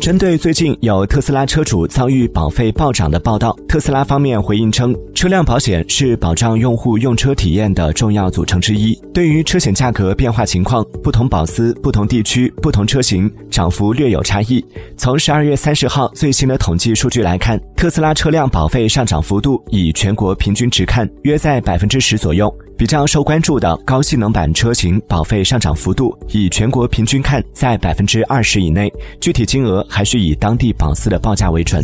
[0.00, 8.94] 针对最近有特斯拉车主遭遇保费暴涨的报道，特斯拉方面回应称，车辆保险是保障用户用车体验的重要组成之一。
[9.12, 14.64] 对于车险价格变化情况，不同保司、不同地区、不同车型涨幅略有差异。
[15.08, 22.54] 从十二月三十号最新的统计数据来看，特斯拉车辆保费上涨幅度以全国平均值看，约在百分之十左右。
[22.76, 31.82] 比较受关注的高性能版车型保费上涨幅度，以全国平均看在百分之二十以内，具体金额还需以当地保司的报价为准。